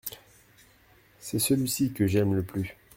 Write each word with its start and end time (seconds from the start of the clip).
C’est 1.19 1.37
celui-ci 1.37 1.91
que 1.93 2.07
j’aime 2.07 2.33
le 2.33 2.41
plus. 2.41 2.75